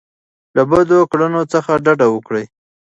[0.55, 2.45] له بدو کړنو څخه ډډه وکړئ.